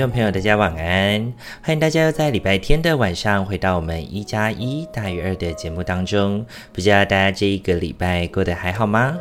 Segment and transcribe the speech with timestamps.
[0.00, 1.30] 众朋友，大家晚安！
[1.62, 6.42] 欢迎大家又在礼拜天的晚上回到我们一加一大于二的节目当中。
[6.72, 9.18] 不知道大家这一个礼拜过得还好吗？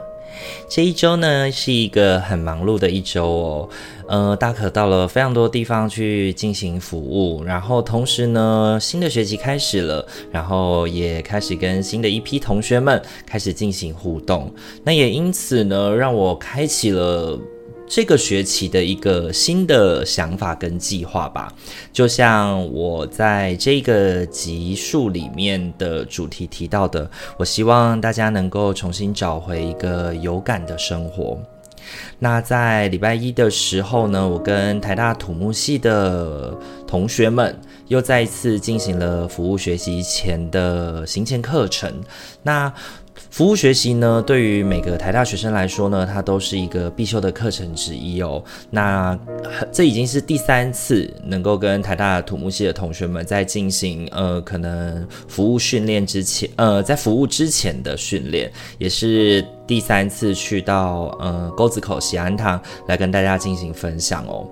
[0.70, 3.70] 这一周呢是一个很忙碌的一周哦。
[4.08, 14.50] 呃，大可到了非常多地方去进行服务，然后同时呢，新的学期开始了，然后也开始跟新的一批同学们开始进行互动。
[14.86, 17.38] 那也因此呢，让我开启了。
[17.90, 21.52] 这个学期的一个新的想法跟计划吧，
[21.92, 31.40] 就像我在这个集数里面的主题提到的，我希望大家能够重新找回一个有感的生活。
[32.20, 41.92] 那在礼拜一的时候呢，我跟台大土木系的同学们又再一次进行了服务学习前的行前课程。
[42.44, 42.72] 那
[43.30, 48.44] 服务学习呢，对于每个台大学生来说呢，它都是一个必修的课程之一哦。
[48.70, 49.18] 那
[49.72, 59.46] 这已经是第三次能够跟台大土木系的同学们在进行呃，可能服务训练之前，呃，在服务之前的训练，也是。
[59.70, 64.44] 第三次去到呃沟子口喜安堂来跟大家进行分享哦。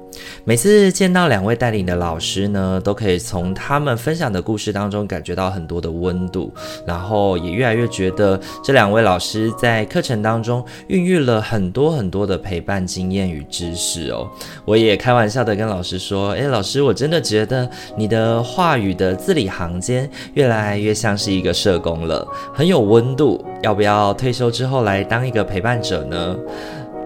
[0.44, 6.54] 每次见到两位带领的老师呢，都可以从他们分享的故事当中感觉到很多的温度，
[6.86, 14.30] 然后也越来越觉得这两位老师在课程当中孕育了很多很多的陪伴经验与知识哦。
[14.66, 22.24] 我也开玩笑的跟老师说：“诶，老师，我真的觉得你的话语的字里行间越来越像是一个社工了，
[22.54, 23.44] 很有温度。
[23.64, 26.36] 要不要退休之后来？”当一个陪伴者呢，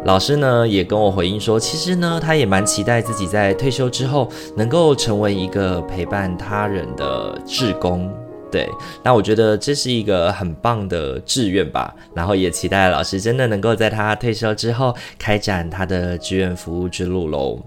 [0.06, 8.12] 老师呢也跟我回应说，其实呢，他也蛮期待自己在退休之后能够成为一个陪伴他人的志工。
[8.52, 8.70] 对，
[9.02, 11.96] 那我觉得这是一个很棒的志愿吧。
[12.14, 17.58] 然后也期待老师真的能够在他退休之后开展他的志愿服务之路喽。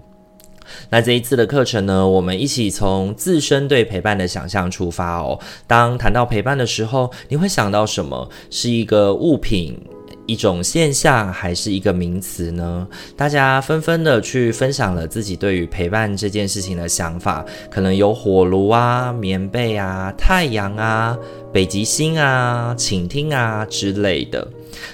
[0.89, 5.39] 那这一次的课程呢，我们一起从自身对陪伴的想象出发哦。
[5.65, 8.29] 当谈到陪伴的时候，你会想到什么？
[8.51, 9.79] 是一个物品？
[10.25, 12.87] 一种现象还是一个名词呢？
[13.15, 21.17] 大家纷纷的去分享了自己对于陪伴这件事情的想法，可能有火炉啊、棉被啊、太阳啊、
[21.53, 24.47] 北极星啊、倾听啊之类的。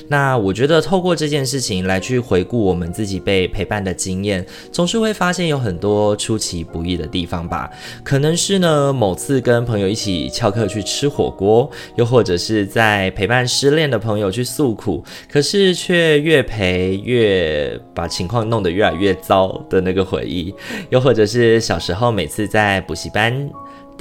[0.07, 7.69] 那我觉得透过这件事情来去回顾我们自己被陪伴的经验，总是会发现有很多出其不意的地方吧。
[8.03, 20.53] 可能是呢，某次跟朋友一起翘课去吃火锅，又或者是在陪伴失恋的朋友去诉苦，可是却越陪越把情况弄得越来越糟的那个回忆，
[20.89, 23.49] 又或者是小时候每次在补习班。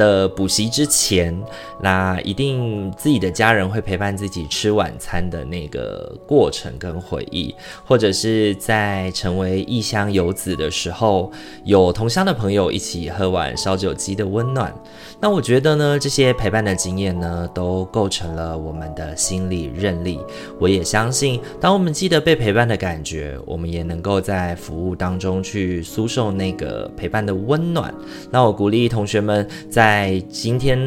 [0.00, 1.38] 的补习之前，
[1.78, 11.31] 那一定自己的家人会陪伴自己吃晚餐的那个过程跟回忆，或者是在成为异乡游子的时候，
[11.65, 14.75] 有同乡的朋友一起喝完烧酒鸡的温暖。
[15.21, 20.19] 那我觉得呢，这些陪伴的经验呢，都构成了我们的心理韧力。
[20.59, 27.94] 我也相信，当我们记得被陪伴的感觉，我们也能够在服务当中去输送那个陪伴的温暖。
[28.31, 29.90] 那我鼓励同学们在。
[29.91, 30.78] 在今天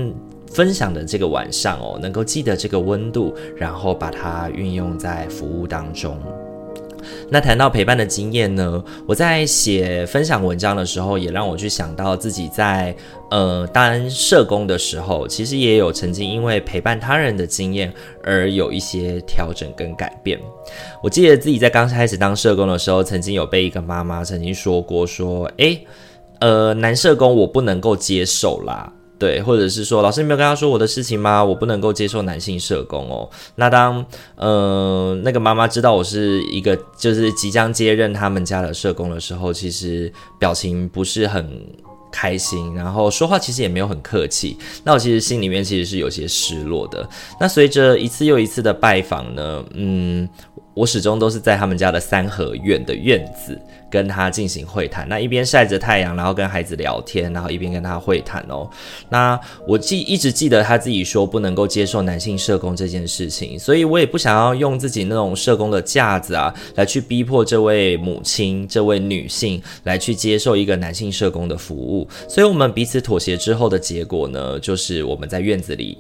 [0.50, 6.18] 分享的这个晚上哦，能够记得这个温度，然后把它运用在服务当中。
[7.30, 12.96] 那谈到陪伴的经验呢，我在写分享文章的时候，也让我去想到自己在
[13.30, 17.94] 呃当社工的时候，其实也有曾经因为陪伴他人的经验
[18.24, 20.40] 而有一些调整跟改变。
[21.04, 25.86] 我记得自己在刚开始当社工的时候，曾经有被一个妈妈曾经说过说，诶。
[26.44, 31.42] 呃，男社工我不能够接受啦，对，或者是说老师你没有跟他说我的事情吗？
[31.42, 33.30] 我不能够接受男性社工哦。
[33.56, 34.06] 那当
[34.36, 41.66] 呃那个妈妈知道我是一个就是即将接任他们家的社工的时候，其实表情不是很
[42.12, 44.58] 开心，然后说话其实也没有很客气。
[44.84, 47.08] 那我其实心里面其实是有些失落的。
[47.40, 50.28] 那随着一次又一次的拜访呢，嗯。
[50.74, 53.60] 我始终都是在他们家的三合院的院子
[53.92, 58.68] 跟他进行会谈，那一边晒着太阳，然后跟孩子聊天，然后一边跟他会谈哦。
[59.08, 72.08] 那我记一直记得他自己说不能够接受男性社工这件事情，所以我也不想要用自己那种社工的架子啊，来去逼迫这位母亲、这位女性来去接受一个男性社工的服务。
[72.28, 75.98] 所以我们彼此妥协之后的结果呢，就是我们在院子里。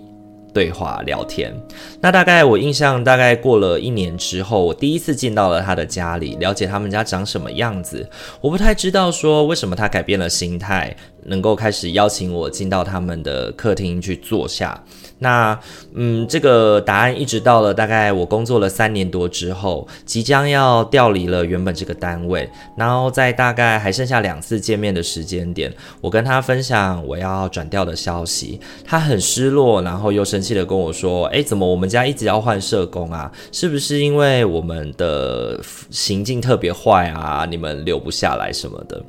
[0.53, 1.51] 对话聊天，
[1.99, 8.07] 那大概我印象大概过了一年之后，我第一次进到了他的家里，了解他们家长什么样子。
[8.39, 14.81] 我不太知道说为什么他改变了心态，能够开始邀请我进到他们的客厅去坐下。
[15.19, 15.57] 那
[15.93, 25.71] 嗯，这个答案一直到了大概我工作了三年多之后，即将要调离了原本这个单位，然后在大概还剩下两次见面的时间点，
[26.01, 33.31] 我跟他分享我要转调的消息，他很失落，然后又生气地跟我说：“诶，怎么我们家一直要换社工啊？
[33.51, 37.45] 是不是因为我们的行径特别坏啊？
[37.49, 39.01] 你们留不下来什么的？”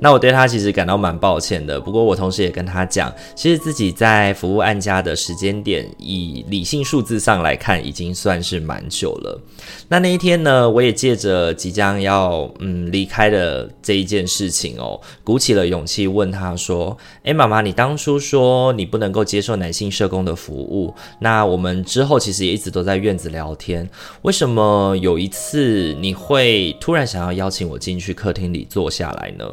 [0.00, 9.40] 那我对他其实感到蛮抱歉的，不过我同时也跟他讲，其实自己在服务案家的时间点以理性数字上来看，已经算是蛮久了。
[9.88, 23.88] 那那一天呢，我也借着即将要嗯离开的这一件事情哦，鼓起了勇气问他说：“诶，妈妈，你当初说你不能够接受男性社工的服务，那我们之后其实也一直都在院子聊天，
[24.22, 29.44] 为什么有一次你会突然想要邀请我进去客厅里坐下来呢？”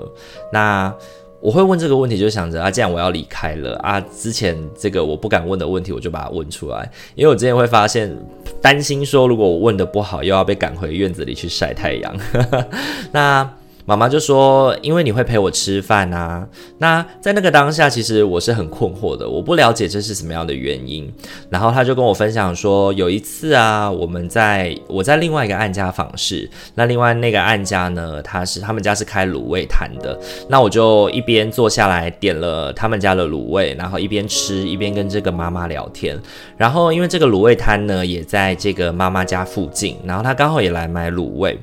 [0.54, 0.94] 那
[1.40, 8.16] 我会问这个问题，就想着啊，既然我要离开了啊，之前这个我不敢问的问题，我就把它问出来，因为我之前会发现，
[8.62, 12.18] 担心说如果我问的不好，又要被赶回院子里去晒太阳。
[13.12, 13.50] 那。
[13.88, 16.46] 妈妈就说：“因为你会陪我吃饭啊。”
[16.80, 21.10] 那在那个当下，其实我是很困惑的，我不了解这是什么样的原因。
[21.50, 30.20] 然后他就跟我分享说，有一次啊，我们在我在另外一个案家访视，那另外那个案家呢，他是他们家是开卤味摊的。
[30.50, 36.20] 那我就一边坐下来点了他们家的卤味，然后一边吃一边跟这个妈妈聊天。
[36.58, 41.58] 然后因为这个卤味摊呢，也在这个妈妈家附近，然后他刚好也来买卤味。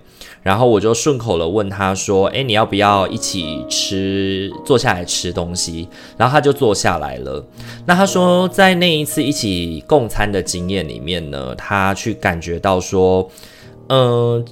[0.44, 4.48] 然后我就顺口了问他说：“诶，你要不要一起吃？
[4.64, 7.44] 坐下来吃东西？”然后他就坐下来了。
[7.84, 13.28] 那他说，在那一次一起共餐的经验里面呢，他去感觉到说，
[13.88, 14.44] 嗯。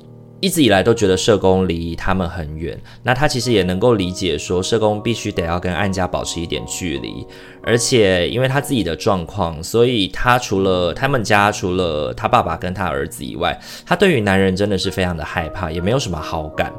[0.42, 7.24] 一直以来都觉得社工离他们很远，那他其实也能够理解说，社工必须得要跟案家保持一点距离，
[7.62, 13.56] 而且因为他自己的状况，所以他除了他们家除了他爸爸跟他儿子以外，
[13.86, 16.72] 他对于男人真的是非常的害怕，也没有什么好感。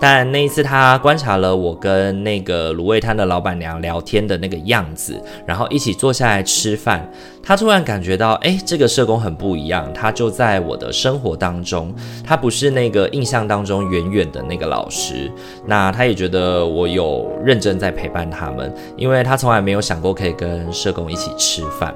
[0.00, 7.08] 但那一次他观察了我跟那个卤味摊的老板娘聊天的那个样子，然后一起坐下来吃饭。
[7.44, 9.86] 他突然感觉到，哎，这个社工很不一样。
[9.92, 11.94] 他就在我的生活当中，
[12.24, 15.30] 他不是那个印象当中远远的那个老师。
[15.66, 21.94] 那他也觉得我有认真在陪伴他们，因为他从来没有想过可以跟社工一起吃饭。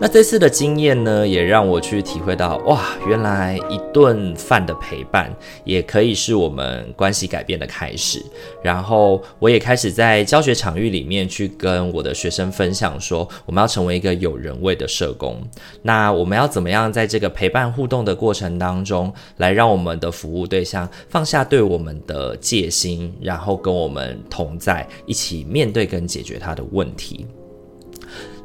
[0.00, 5.34] 那这次的经验呢，也让我去体会到，哇，原来一顿饭的陪伴
[5.64, 8.24] 也可以是我们关系改变的开始。
[8.62, 15.36] 然后我也开始在教学场域里面去跟我的学生分享说，我们要成为一个有人味的社工。
[15.82, 27.26] 那我们要怎么样在这个陪伴互动的过程当中，来让我们的服务对象放下对我们的戒心，然后跟我们同在一起面对跟解决他的问题。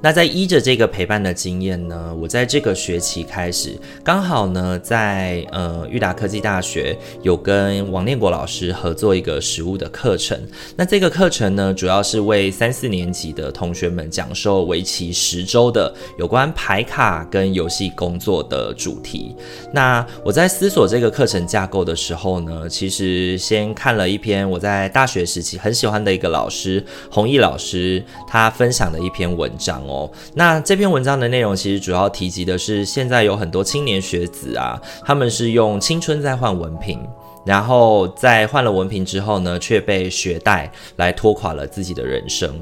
[0.04, 10.38] 那在依着这个陪伴的经验呢，我在这个学期开始，刚好呢在呃裕达科技大学有跟王念国老师合作一个实务的课程。
[10.76, 19.34] 那这个课程呢，主要是为三四年级的同学们讲授为期十周的有关牌卡跟游戏工作的主题。
[19.72, 29.93] 那我在思索这个课程架构的时候呢，其实先看了一篇我在大学时期很喜欢的一个老师弘毅老师他分享的一篇文章哦。
[30.34, 37.00] 那这篇文章的内容其实主要提及的是，现在有很多青年学子啊，他们是用青春在换文凭，
[37.46, 42.54] 然后在换了文凭之后呢，却被学贷来拖垮了自己的人生。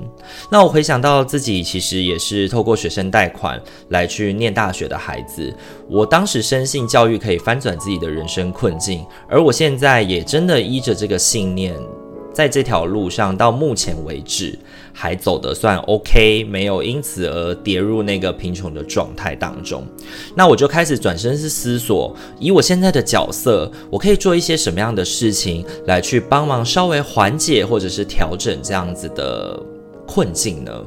[0.51, 5.53] 那我回想到自己其实也是透过学生贷款来去念大学的孩子，
[5.89, 11.75] 我当时深信教育可以翻转自己的人生困境，而我现在也真的依着这个信念。
[12.33, 14.57] 在这条路上，到目前为止
[14.93, 19.83] 还走得算 OK，没有因此而跌入那个贫穷的状态当中。
[20.35, 29.59] 那我就开始转身是思索，以我现在的角色，我可以做一些什么样的事情来去帮忙稍微缓解或者是调整这样子的
[30.11, 30.83] 困境呢？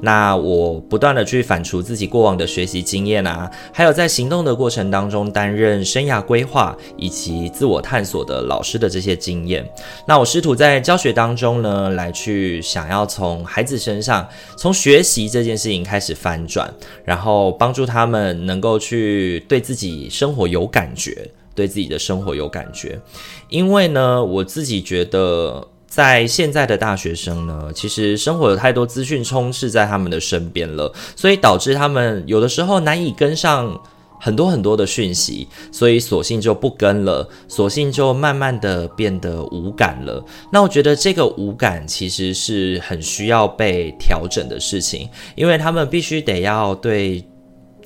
[0.00, 9.68] 那我不断的去反刍自己过往的学习经验啊，还有在行动的过程当中担任生涯规划以及自我探索的老师的这些经验，
[10.06, 16.72] 那我试图在教学当中呢，来去想要从孩子身上，从学习这件事情开始翻转，
[17.04, 23.00] 然后帮助他们能够去对自己生活有感觉，对自己的生活有感觉，
[23.48, 25.66] 因为呢，我自己觉得。
[25.88, 33.74] 在现在的大学生呢，其实生活有太多资讯充斥在他们的身边了，所以导致他们有的时候难以跟上
[34.20, 40.22] 很多很多的讯息，所以索性就不跟了，索性就慢慢的变得无感了。
[40.52, 47.24] 那我觉得这个无感其实是很需要被调整的事情，因为他们必须得要对。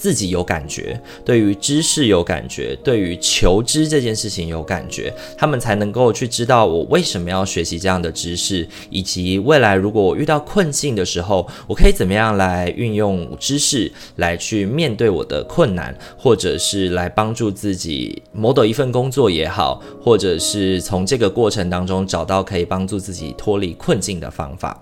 [0.02, 24.80] 自己有感觉，对于知识有感觉，对于求知这件事情有感觉，他们才能够去知道我为什么要学习这样的知识，以及未来如果我遇到困境的时候，我可以怎么样来运用知识来去面对我的困难，或者是来帮助自己谋得一份工作也好，或者是从这个过程当中找到可以帮助自己脱离困境的方法。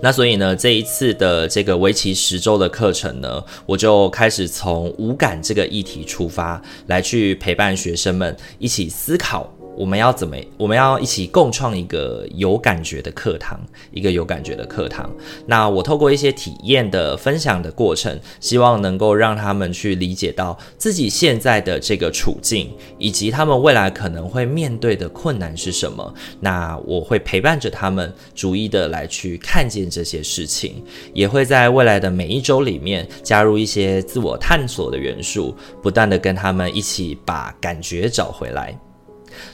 [0.00, 9.52] 那所以呢，这一次的这个为期十周的课程呢，我就开始从无感这个议题出发，来去陪伴学生们一起思考。
[9.76, 10.36] 我们要怎么？
[10.58, 13.58] 我们要一起共创一个有感觉的课堂，
[13.90, 15.10] 一个有感觉的课堂。
[15.46, 26.14] 那我透过一些体验的分享的过程，希望能够让他们去理解到自己现在的这个处境，以及他们未来可能会面对的困难是什么。
[26.38, 38.78] 那我会陪伴着他们，逐一的来去看见这些事情，也会在未来的每一周里面加入一些自我探索的元素，不断的跟他们一起把感觉找回来。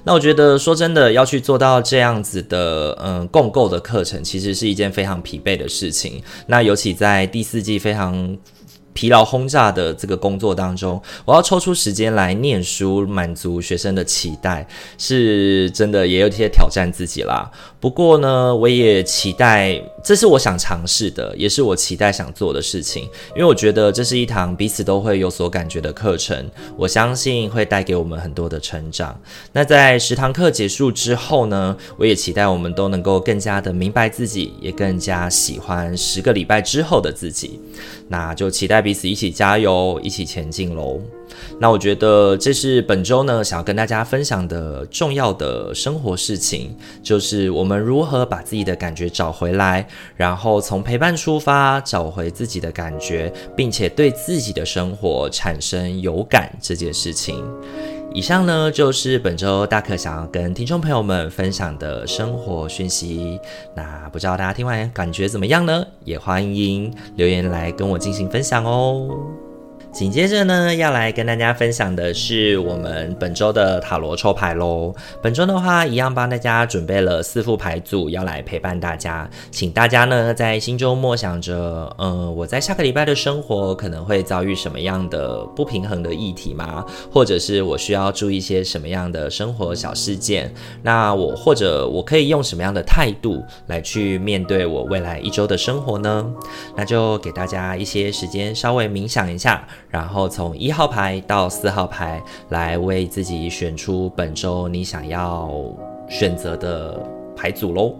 [0.05, 6.23] 那我觉得说真的，要去做到这样子的，嗯，共构的课程，其实是一件非常疲惫的事情。
[6.47, 8.37] 那尤其在第四季非常
[8.93, 14.67] 疲劳轰炸的这个工作当中，我要抽出时间来念书，满足学生的期待，
[14.97, 17.49] 是真的也有一些挑战自己啦。
[17.79, 23.03] 不过呢，我也期待，这是我想尝试的，也是我期待想做的事情。
[23.37, 29.21] 因为我觉得这是一堂彼此都会有所感觉的课程，我相信会带给我们很多的成长。
[29.53, 37.61] 那在十堂课结束之后呢，我也期待我们都能够更加的明白自己，也更加喜欢十个礼拜之后的自己。
[38.09, 41.03] 那就期待彼此一起加油，一起前进喽。
[41.61, 57.45] 那我觉得这是本周呢，想要跟大家分享的重要的生活事情，就是我们如何把自己的感觉找回来，然后从陪伴出发，找回自己的感觉，并且对自己的生活产生有感这件事情。
[58.15, 63.39] 以上呢，就是本周大可想要跟听众朋友们分享的生活讯息。
[63.75, 65.85] 那不知道大家听完感觉怎么样呢？
[66.05, 69.09] 也欢迎留言来跟我进行分享哦。
[69.91, 74.95] 紧接着呢，要来跟大家分享的是我们本周的塔罗抽牌喽。
[75.23, 79.29] 本周的话，一样帮大家准备了四副牌组，要来陪伴大家。
[79.51, 86.85] 请大家呢，在心中默想着，嗯，我在下个礼拜的生活可能会遭遇什么样的不平衡的议题吗？
[87.11, 90.53] 或者是我需要注意一些什么样的生活小事件？
[90.83, 96.25] 那我或者我可以用什么样的态度来去面对我未来一周的生活呢？
[96.77, 99.67] 那就给大家一些时间，稍微冥想一下。
[99.91, 105.51] 然后从一号牌到四号牌来为自己选出本周你想要
[106.11, 107.03] 选择的
[107.35, 107.95] 牌组喽。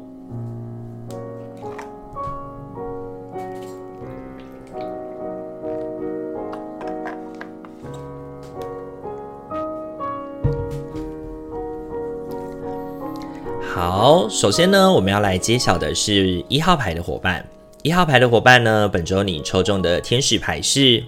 [13.75, 17.45] 好，首先呢，我们要来揭晓的是一号牌的伙伴。
[17.83, 21.03] 一号牌的伙伴呢，本周你抽中的天使牌是。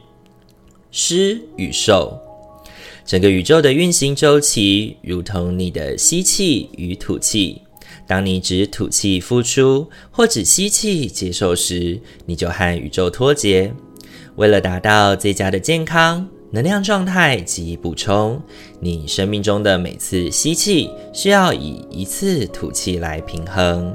[0.90, 2.18] 狮与受，
[3.04, 7.62] 整个宇宙的运行周期如同你的吸气与吐气。
[8.06, 13.72] 当你只吐气付出，或只吸气接受时，你就和宇宙脱节。
[14.34, 18.42] 为了达到最佳的健康、能量状态及补充，
[18.80, 23.94] 你生命中的每次吸气需要以一次吐气来平衡。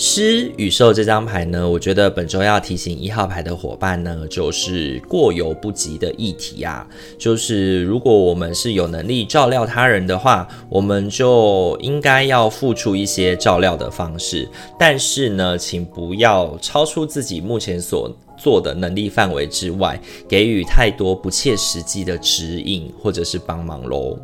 [0.00, 6.86] 狮与兽这张牌呢，我觉得本周要提醒一号牌的伙伴呢，就是过犹不及的议题啊。
[7.18, 14.48] 就是如果我们是有能力照料他人的话，我们就应该要付出一些照料的方式。
[14.78, 24.16] 但是呢，请不要超出自己目前所做的能力范围之外，给予太多不切实际的指引或者是帮忙喽。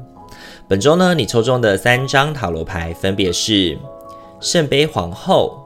[0.68, 3.76] 本周呢，你抽中的三张塔罗牌分别是
[4.38, 5.63] 圣杯皇后。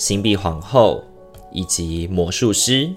[0.00, 1.04] 星币皇后
[1.52, 2.90] 以及魔术师。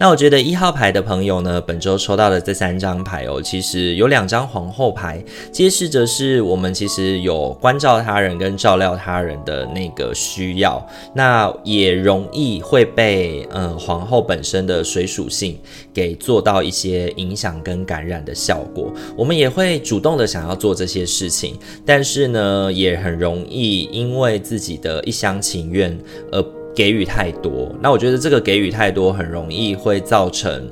[0.00, 10.86] 那我觉得一号牌的朋友呢，本周抽到的这三张牌哦，其实有两张皇后牌，揭示着是我们其实有关照他人跟照料他人的那个需要。
[11.14, 15.58] 那也容易会被嗯皇后本身的水属性
[15.92, 18.92] 给做到一些影响跟感染的效果。
[19.16, 25.98] 我们也会主动的想要做这些事情，但是呢，也很容易因为自己的一厢情愿
[26.30, 26.44] 而。
[26.78, 30.70] 给予太多，那我觉得这个给予太多，很容易会造成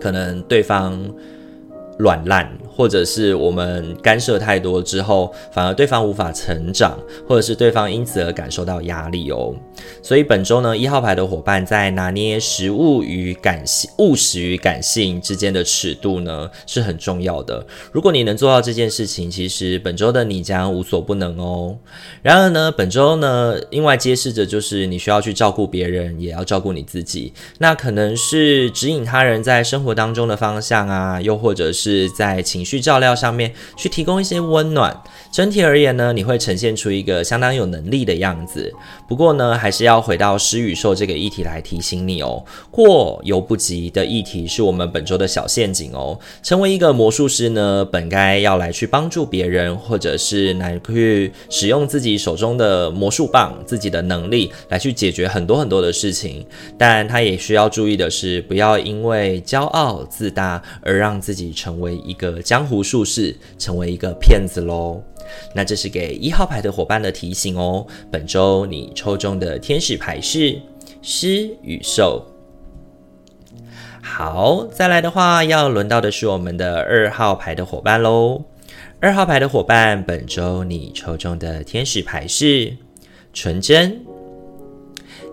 [0.00, 0.96] 可能对方
[1.98, 2.48] 软烂。
[2.76, 9.54] 或者是我们干涉太多之后，反而对方无法成长，或者是对方因此而感受到压力哦。
[10.02, 17.64] 所以本周呢，一号牌的伙伴在拿捏实物与感性、务实与感性之间的尺度呢，是很重要的。
[17.92, 21.76] 如果你能做到这件事情，其实本周的你将无所不能哦。
[22.22, 27.32] 然而呢，本周呢，另外揭示着就是你需要去照顾别人，也要照顾你自己。
[27.58, 32.63] 那可能是指引他人在生活当中的方向啊，又或者是在情。
[32.64, 35.02] 去照料上面，去提供一些温暖。
[35.30, 38.72] 整体而言呢，你会呈现出一个相当有能力的样子。
[39.06, 42.44] 不过呢，还是要回到施与受这个议题来提醒你哦。
[42.70, 46.18] 过犹不及的议题是我们本周的小陷阱哦。
[46.42, 56.46] 成为一个魔术师呢，本该要来去帮助别人，或者是来去使用自己手中的魔术棒、自己的能力来去解决很多很多的事情。
[56.78, 65.02] 但他也需要注意的是，不要因为骄傲自大而让自己成为一个江湖术士，成为一个骗子喽。
[65.56, 67.84] 那这是给一号牌的伙伴的提醒哦。
[68.12, 70.56] 本周你抽中的天使牌是
[71.02, 72.24] 施与受。
[74.00, 78.44] 好，再来的话，要轮到的是我们的二号牌的伙伴喽。
[79.00, 82.76] 二号牌的伙伴，本周你抽中的天使牌是
[83.32, 84.00] 纯真。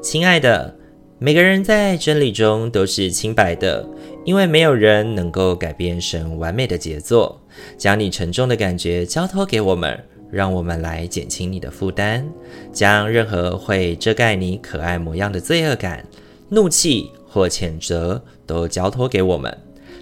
[0.02, 0.76] 亲爱的，
[1.20, 3.88] 每个人在真理中都是清白的，
[4.24, 7.40] 因为没有人能够改变神完美的杰作。
[7.78, 10.00] 将你沉重的感觉交托给我们，
[10.32, 12.26] 让我们来减轻你的负担。
[12.72, 16.06] 将任何会遮盖你可爱模样的罪恶感、
[16.50, 19.56] 怒气或谴责都交托给我们，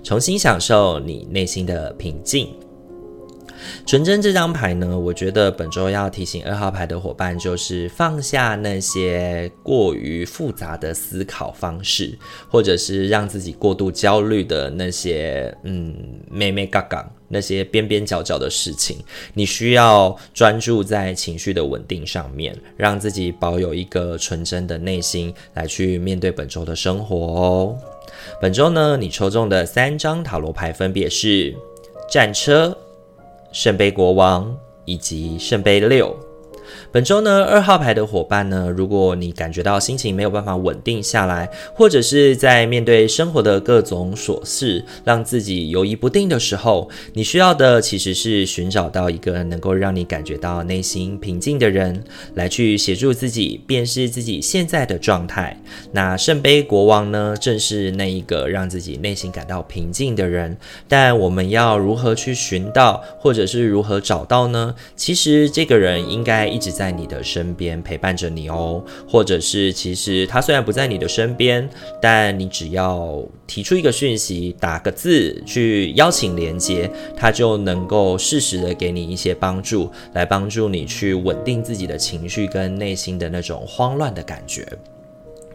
[0.04, 2.50] 重新享受你内心的平静。
[3.86, 12.18] 纯真这张牌呢，我觉得本周要提醒二号牌的伙伴，就是放下那些过于复杂的思考方式，
[12.50, 15.96] 或者是让自己过度焦虑的那些，嗯，
[16.30, 18.98] 咩咩嘎嘎，那些边边角角的事情。
[19.34, 27.78] 你需要专注在情绪的稳定上面，让自己保有一个纯真的内心来去面对本周的生活哦。
[28.42, 31.56] 本周呢，你抽中的三张塔罗牌分别是
[32.12, 32.78] 战车。
[33.52, 36.16] 圣杯国王以及圣杯六。
[36.92, 55.56] 本周呢，二号牌的伙伴呢，如果你感觉到心情没有办法稳定下来，或者是在面对生活的各种琐事，让自己犹疑不定的时候，你需要的其实是寻找到一个能够让你感觉到内心平静的人，来去协助自己辨识自己现在的状态。
[55.92, 60.58] 那圣杯国王呢，正是那一个让自己内心感到平静的人。
[60.88, 64.74] 但我们要如何去寻到，或者是如何找到呢？
[64.96, 71.70] 其实这个人应该一直在你的身边陪伴着你哦，或者是其实他虽然不在你的身边，
[72.02, 84.66] 但你只要提出一个讯息，打个字去邀请连接，他就能够适时的给你一些帮助，来帮助你去稳定自己的情绪跟内心的那种慌乱的感觉。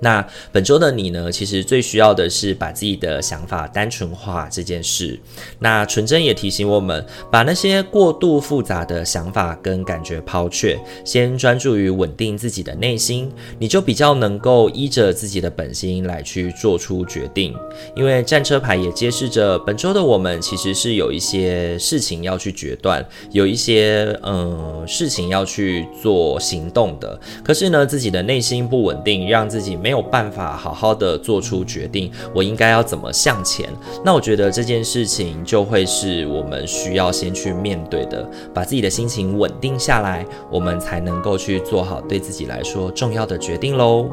[0.00, 5.18] 那本周的你呢，其实最需要的是把自己的想法单纯化这件事。
[5.58, 17.54] 那纯真也提醒我们，把那些过度复杂的想法跟感觉抛却，先专注于稳定自己的内心，你就比较能够依着自己的本心来去做出决定。
[17.96, 27.18] 因为战车牌也揭示着本周的我们其实是有一些事情要去决断，有一些嗯事情要去做行动的。
[27.42, 30.04] 可是呢，自己的内心不稳定，让自己没有。
[30.14, 33.68] 办法好好的做出决定，我应该要怎么向前？
[34.04, 44.08] 那我觉得这件事情就会是我们需要先去面对的，把自己的心情稳定下来，我们才能够去做好对自己来说重要的决定喽。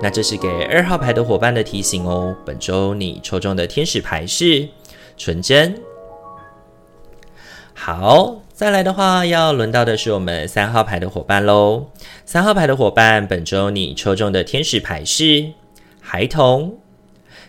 [0.00, 2.32] 那这是给二号牌的伙伴的提醒哦。
[2.46, 4.68] 本周你抽中的天使牌是
[5.16, 5.74] 纯真。
[7.74, 8.36] 好。
[8.60, 11.86] 再来的话，要轮到的是我们三号牌的伙伴喽。
[12.26, 15.46] 三号牌的伙伴，本周你抽中的天使牌是
[15.98, 16.74] 孩童。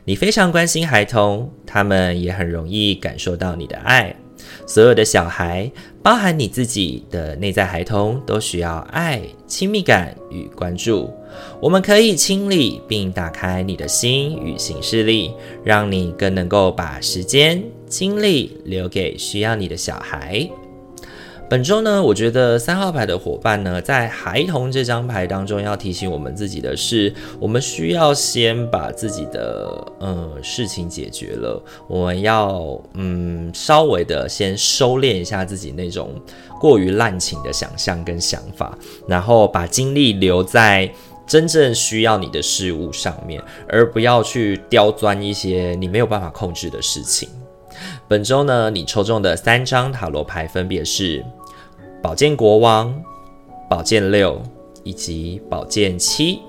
[0.05, 4.15] 你非常关心孩童，他们也很容易感受到你的爱。
[4.65, 5.69] 所有的小孩，
[6.01, 11.13] 包含你自己的内在孩童，都需要爱、亲密感与关注。
[11.59, 20.49] 我们可以清理并打开你的心与行事力，让你更能够把时间、精力留给需要你的小孩。
[21.51, 36.15] 本周呢，我觉得三号牌的伙伴呢，在孩童这张牌当中，要提醒我们自己的是，我们需要先把自己的嗯事情解决了，我们要嗯稍微的先收敛一下自己那种
[36.57, 40.89] 过于滥情的想象跟想法，然后把精力留在。
[41.27, 47.29] 真正需要你的事物上面，而不要去刁钻一些你没有办法控制的事情。
[48.05, 51.23] 本周呢，你抽中的三张塔罗牌分别是
[52.01, 52.93] 宝剑国王、
[53.69, 54.41] 宝剑六
[54.83, 56.39] 以及宝剑七。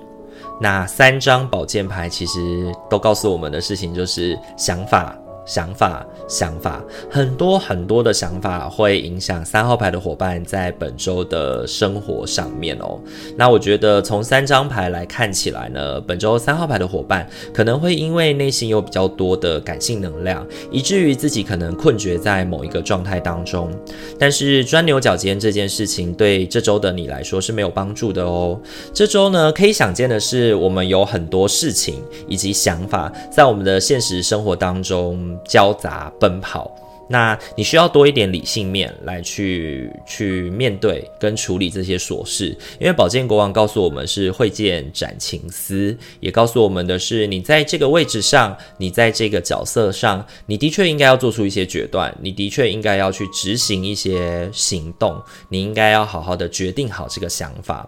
[0.60, 5.16] 那三张宝剑牌其实都告诉我们的事情就是想法。
[5.44, 13.00] 想法，想法，很多很多的想法会影响三号牌的伙伴在本周的生活上面哦。
[13.36, 23.70] 那我觉得从三张牌来看起来呢，本周三号牌的伙伴可能会因为内心有比较多的感性能量，以至于自己可能困觉在某一个状态当中。
[24.18, 28.60] 但是钻牛角尖这件事情对这周的你来说是没有帮助的哦。
[28.94, 35.31] 这周呢，可以想见的是，我们有很多事情以及想法在我们的现实生活当中。
[35.44, 36.70] 交杂奔跑，
[37.08, 57.86] 那你需要多一点理性面来去去面对跟处理这些琐事，因为宝剑国王告诉我们是会见斩情丝，也告诉我们的是你在这个位置上，你在这个角色上，你的确应该要做出一些决断，你的确应该要去执行一些行动，你应该要好好的决定好这个想法。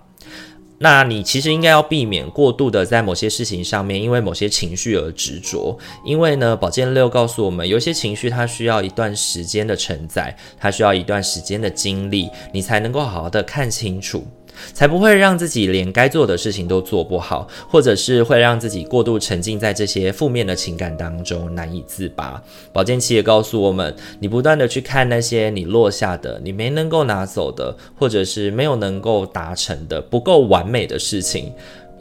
[0.84, 5.78] 那你其实应该要避免过度的在某些事情上面，因为某些情绪而执着。
[6.04, 14.26] 因为呢，宝剑六告诉我们，有些情绪它需要一段时间的承载，它需要一段时间的经历，你才能够好好的看清楚。
[14.72, 22.42] 才不会让自己连该做的事情都做不好，或者是会让自己过度沉浸在这些负面的情感当中难以自拔。
[22.72, 31.52] 宝剑七也告诉我们，你不断的去看那些你落下的、你没能够拿走的，或者是没有能够达成的不够完美的事情。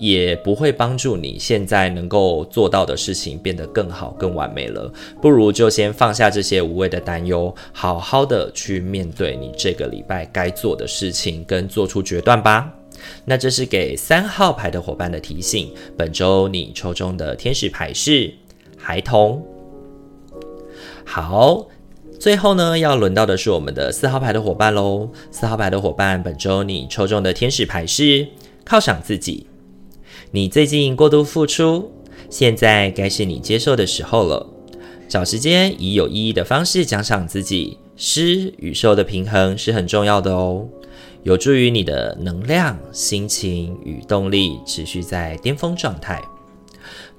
[0.04, 4.92] 也不会帮助你现在能够做到的事情变得更好、更完美了。
[5.22, 12.70] 不如就先放下这些无谓的担忧，好好的去面对你这个礼拜该做的事情，跟做出决断吧。
[13.24, 15.72] 那这是给三号牌的伙伴的提醒。
[15.98, 18.30] 本周你抽中的天使牌是
[18.78, 19.42] 孩童。
[21.06, 21.66] 好，
[22.20, 25.10] 最后呢，要轮到的是我们的四号牌的伙伴喽。
[25.32, 28.28] 四号牌的伙伴，本周你抽中的天使牌是
[28.66, 29.48] 犒赏自己。
[30.36, 31.92] 你最近过度付出，
[32.28, 34.44] 现在该是你接受的时候了。
[35.08, 40.68] 找时间以有意义的方式奖赏自己，施与受的平衡是很重要的哦，
[41.22, 46.20] 有助于你的能量、心情与动力持续在巅峰状态。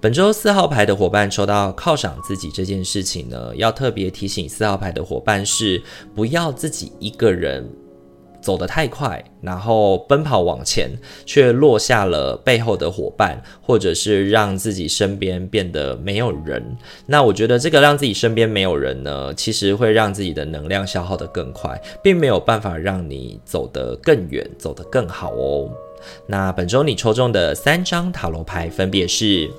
[0.01, 5.81] 本周四号牌的伙伴抽到犒赏自己这件事情呢，要特别提醒四号牌的伙伴是
[6.17, 7.65] 不要自己一个人。
[8.45, 10.91] 走得太快，然后奔跑往前，
[11.25, 16.63] 却落下了背后的伙伴，或者是让自己身边变得没有人。
[17.07, 25.71] 那我觉得这个让自己身边没有人呢，其实会让自己的能量消耗得更快，并没有办法让你走得更远，走得更好哦。
[26.27, 29.51] 那本周你抽中的三张塔罗牌分别是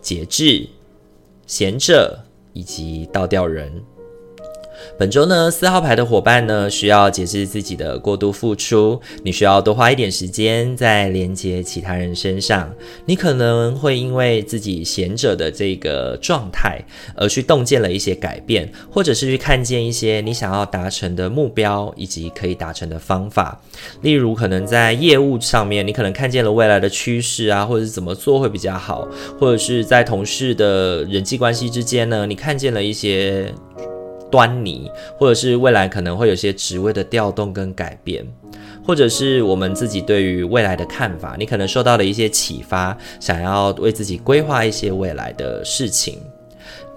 [0.00, 0.66] 节制、
[1.46, 2.18] 贤者
[2.52, 3.72] 以及倒吊人。
[4.98, 9.00] 本周呢，四号牌的伙伴呢，需要节制自己的过度付出。
[9.22, 12.72] 你需要多花一点时间在连接其他人身上。
[13.04, 16.82] 你可能会因为自己贤者的这个状态，
[17.14, 23.60] 而去洞见了一些改变，或者是去看见一些你想要达成的目标以及可以达成的方法。
[24.02, 29.06] 例如，可能在业务上面，你可能看见了未来的趋势啊，或者是怎么做会比较好，
[29.38, 33.52] 或者是在同事的人际关系之间呢，你看见了一些。
[34.30, 38.26] 端倪，或者是未来可能会有些职位的调动跟改变，
[38.86, 46.18] 或者是我们自己对于未来的看法，你可能受到了一些启发，想要为自己规划一些未来的事情。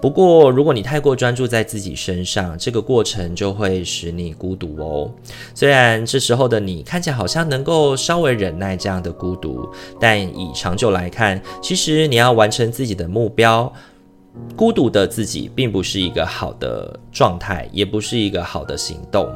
[0.00, 5.08] 不过，如果你太过专注在自己身上，这个过程就会使你孤独哦。
[5.54, 9.68] 虽然这时候的你看起来好像能够稍微忍耐这样的孤独，
[10.00, 13.72] 但以长久来看，其实你要完成自己的目标。
[14.56, 19.28] 孤独的自己并不是一个好的状态，也不是一个好的行动。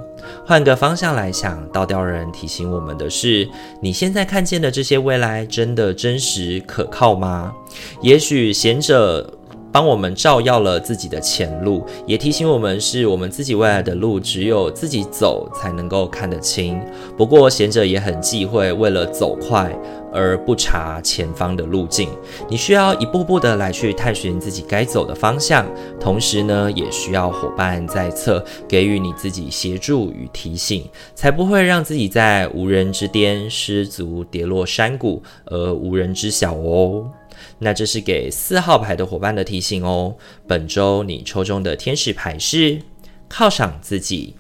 [0.47, 3.49] 换个方向来想，倒吊人提醒我们的是：
[3.81, 7.53] 你现在看见的这些未来，真的真实可靠吗？
[8.01, 9.31] 也许贤者
[9.71, 16.81] 帮我们照耀了自己的前路，也提醒我们是我们自己未来的路，只有自己走才能够看得清。
[17.17, 19.71] 不过贤者也很忌讳为了走快
[20.17, 22.09] 而不查前方的路径。
[22.49, 25.67] 你需要一步步的来去探寻自己该走的方向，
[26.01, 37.11] 同时呢，也需要伙伴在侧给予你自己协助与提醒，才不会让自己在无人之巅失足跌落山谷而无人知晓哦。
[37.59, 40.15] 那这是给四号牌的伙伴的提醒哦。
[40.47, 42.81] 本周你抽中的天使牌是
[43.29, 44.35] 犒赏自己。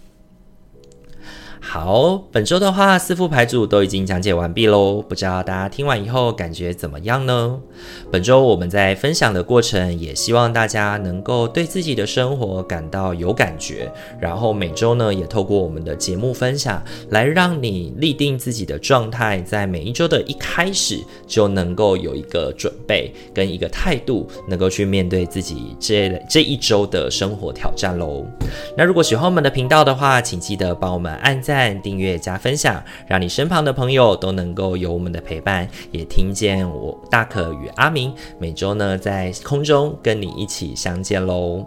[1.69, 5.03] 好，本周的话，四副牌组都已经讲解完毕喽。
[5.03, 7.59] 不知道大家听完以后感觉怎么样呢？
[8.11, 13.93] 本周我们在分享的过程，也希望大家能够对自己的生活感到有感觉。
[14.21, 28.25] 然后每周呢，也透过我们的节目分享，来让你立定自己的状态，在每一周的一开始就能够有一个准备跟一个态度，能够去面对自己这这一周的生活挑战喽。
[28.79, 31.81] 那如果喜欢我们的频道的话，请记得帮我们按赞赞。
[31.83, 41.67] 订阅加分享，让你身旁的朋友都能够有我们的陪伴，也听见我大可与阿明每周呢在空中跟你一起相见喽。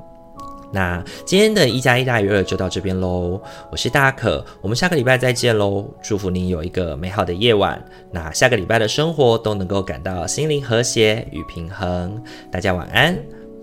[0.71, 5.86] 那今天的一加一大于二就到这边喽，我是大可，我们下个礼拜再见喽。
[6.04, 12.21] 祝福你有一个美好的夜晚，那下个礼拜的生活都能够感到心灵和谐与平衡。
[12.52, 13.17] 大家晚安，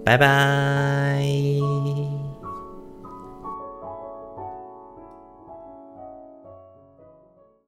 [0.05, 1.25] 拜拜。